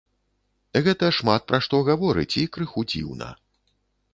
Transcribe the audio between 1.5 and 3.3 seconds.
пра што гаворыць і крыху дзіўна.